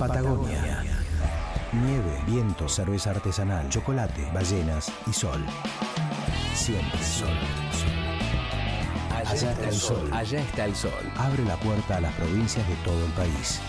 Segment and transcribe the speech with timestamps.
[0.00, 0.82] Patagonia.
[1.72, 5.44] Nieve, viento, cerveza artesanal, chocolate, ballenas y sol.
[6.54, 7.28] Siempre sol.
[9.14, 10.10] Allá está el sol.
[10.10, 11.12] Allá está el sol.
[11.18, 13.60] Abre la puerta a las provincias de todo el país.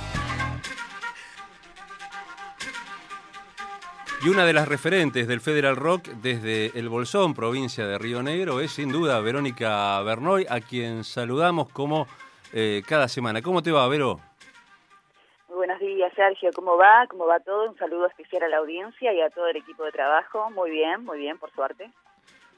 [4.24, 8.62] Y una de las referentes del Federal Rock desde el Bolsón, provincia de Río Negro,
[8.62, 12.08] es sin duda Verónica Bernoy, a quien saludamos como
[12.54, 13.42] eh, cada semana.
[13.42, 14.31] ¿Cómo te va, Vero?
[16.16, 16.52] Sergio.
[16.54, 17.06] ¿Cómo va?
[17.08, 17.70] ¿Cómo va todo?
[17.70, 20.50] Un saludo especial a la audiencia y a todo el equipo de trabajo.
[20.52, 21.90] Muy bien, muy bien, por suerte.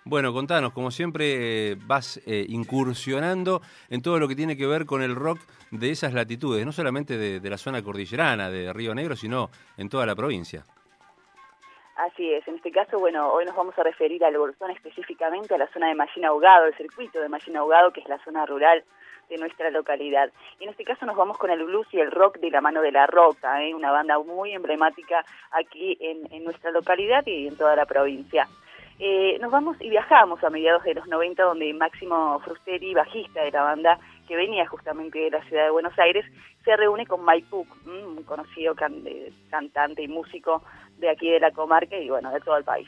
[0.05, 4.85] Bueno, contanos, como siempre eh, vas eh, incursionando en todo lo que tiene que ver
[4.85, 5.39] con el rock
[5.71, 10.05] de esas latitudes, no solamente de la zona cordillerana de Río Negro, sino en toda
[10.05, 10.65] la provincia.
[11.95, 15.59] Así es, en este caso, bueno, hoy nos vamos a referir al Bolsón específicamente, a
[15.59, 18.83] la zona de Mallina Ahogado, el circuito de Mallina Ahogado, que es la zona rural
[19.29, 20.31] de nuestra localidad.
[20.59, 22.81] Y en este caso nos vamos con el blues y el rock de la mano
[22.81, 23.75] de la roca, ¿eh?
[23.75, 28.47] una banda muy emblemática aquí en, nuestra localidad y en toda la provincia.
[28.99, 33.51] Eh, nos vamos y viajamos a mediados de los 90, donde Máximo Frusteri, bajista de
[33.51, 36.25] la banda, que venía justamente de la ciudad de Buenos Aires,
[36.63, 39.03] se reúne con Mike Puck, un conocido can
[39.49, 40.63] cantante y músico
[41.03, 42.87] de aquí de la comarca y bueno, de todo el país.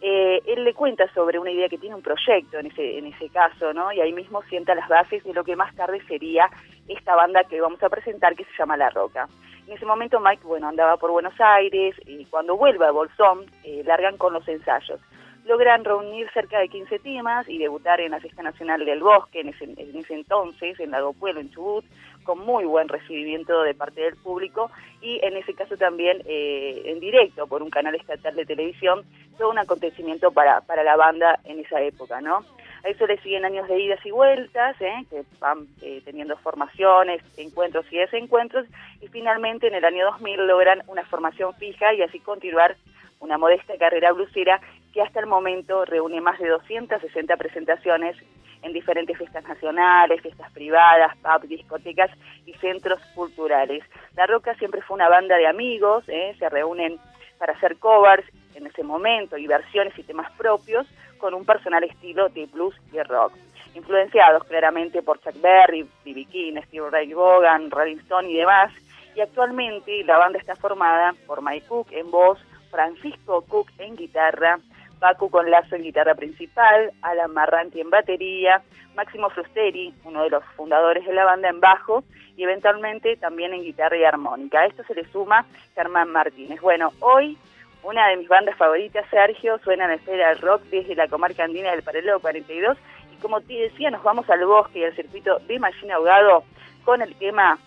[0.00, 3.30] Eh, él le cuenta sobre una idea que tiene un proyecto en ese, en ese
[3.30, 3.90] caso, ¿no?
[3.92, 6.50] Y ahí mismo sienta las bases de lo que más tarde sería
[6.88, 9.28] esta banda que vamos a presentar que se llama La Roca.
[9.66, 13.82] En ese momento Mike, bueno, andaba por Buenos Aires y cuando vuelve a Bolsón, eh,
[13.86, 15.00] largan con los ensayos
[15.44, 19.48] logran reunir cerca de 15 temas y debutar en la Fiesta Nacional del Bosque en
[19.48, 21.84] ese, en ese entonces, en Lago Pueblo, en Chubut,
[22.24, 24.70] con muy buen recibimiento de parte del público
[25.02, 29.04] y en ese caso también eh, en directo por un canal estatal de televisión,
[29.38, 32.44] todo un acontecimiento para, para la banda en esa época, ¿no?
[32.84, 35.06] A eso le siguen años de idas y vueltas, ¿eh?
[35.08, 38.66] que van eh, teniendo formaciones, encuentros y desencuentros,
[39.00, 42.76] y finalmente en el año 2000 logran una formación fija y así continuar
[43.20, 44.60] una modesta carrera blusera
[44.94, 48.16] que hasta el momento reúne más de 260 presentaciones
[48.62, 52.10] en diferentes fiestas nacionales, fiestas privadas, pubs, discotecas
[52.46, 53.82] y centros culturales.
[54.16, 56.34] La Roca siempre fue una banda de amigos, ¿eh?
[56.38, 56.96] se reúnen
[57.38, 60.86] para hacer covers en ese momento y versiones y temas propios
[61.18, 63.32] con un personal estilo de blues y rock.
[63.74, 66.26] Influenciados claramente por Chuck Berry, B.B.
[66.26, 68.72] King, Steve Ray Vaughan, Rolling Stone y demás,
[69.16, 72.38] y actualmente la banda está formada por Mike Cook en voz,
[72.70, 74.58] Francisco Cook en guitarra,
[75.04, 78.62] Paco con Lazo en guitarra principal, Alan Marranti en batería,
[78.96, 82.04] Máximo Frusteri, uno de los fundadores de la banda, en bajo
[82.38, 84.60] y eventualmente también en guitarra y armónica.
[84.60, 85.44] A esto se le suma
[85.74, 86.58] Germán Martínez.
[86.62, 87.36] Bueno, hoy
[87.82, 91.72] una de mis bandas favoritas, Sergio, suena en espera del rock desde la comarca andina
[91.72, 92.78] del Paralelo 42
[93.12, 96.44] y como te decía, nos vamos al bosque y al circuito de Machina Ahogado
[96.82, 97.58] con el tema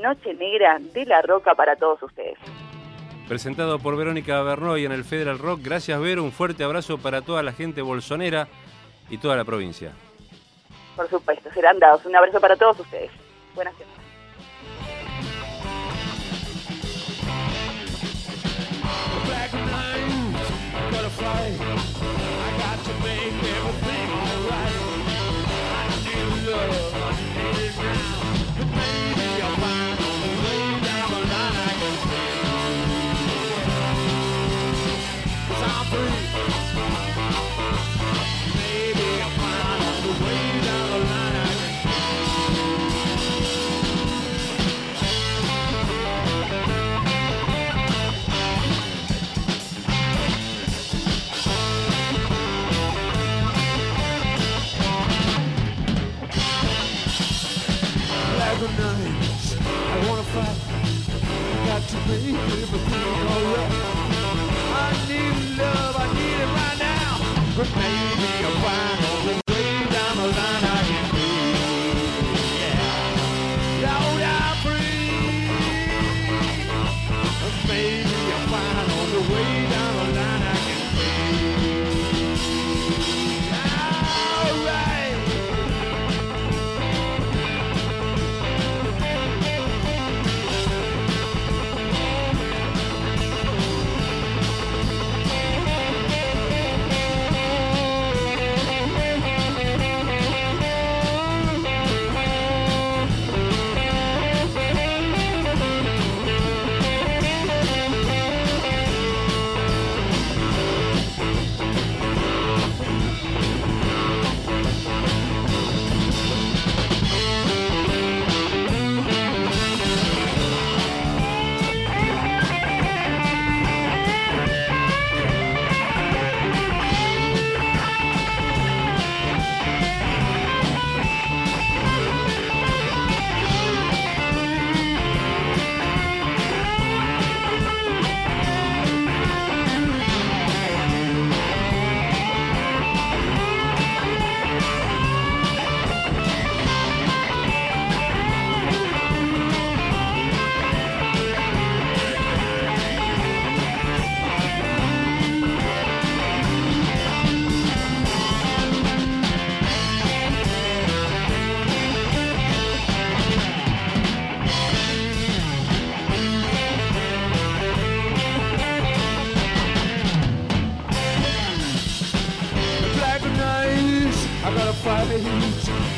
[0.00, 2.38] Noche Negra de la Roca para todos ustedes
[3.28, 5.60] presentado por Verónica Bernoy en el Federal Rock.
[5.62, 6.22] Gracias, Vero.
[6.22, 8.48] Un fuerte abrazo para toda la gente bolsonera
[9.10, 9.92] y toda la provincia.
[10.96, 12.04] Por supuesto, serán dados.
[12.06, 13.10] Un abrazo para todos ustedes.
[13.54, 13.96] Buenas noches.
[60.36, 60.58] Fight.
[61.52, 63.72] I got to make everything alright.
[64.82, 67.10] I need love, I need it right now.
[67.56, 68.55] But maybe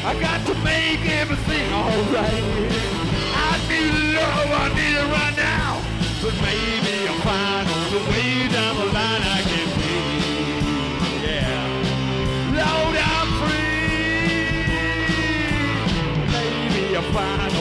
[0.09, 2.45] I got to make everything alright.
[3.45, 5.83] I need love, I need it right now.
[6.23, 9.97] But maybe I'll find on the way down the line I can be.
[11.29, 11.61] Yeah.
[12.57, 14.49] Lord, I'm free.
[16.33, 17.58] Maybe I'll find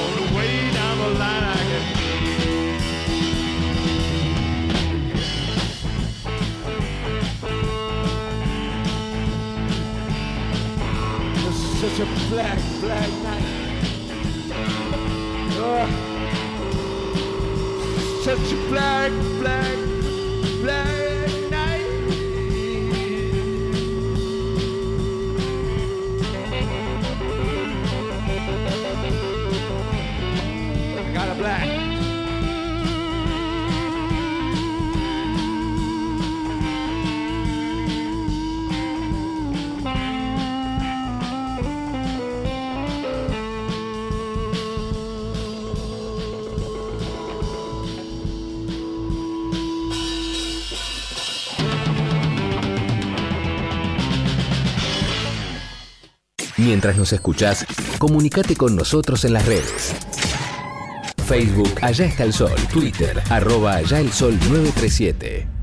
[12.29, 13.43] black, black night.
[15.59, 15.89] Ugh.
[18.23, 19.77] such a black, black,
[20.61, 20.96] black
[56.57, 57.65] Mientras nos escuchás,
[57.99, 59.93] comunicate con nosotros en las redes.
[61.27, 62.55] Facebook, Allá está el Sol.
[62.71, 65.56] Twitter, arroba Allá el Sol 937.